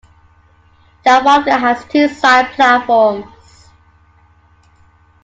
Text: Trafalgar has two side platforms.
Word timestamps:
Trafalgar 1.03 1.59
has 1.59 1.85
two 1.85 2.07
side 2.07 2.47
platforms. 2.55 3.67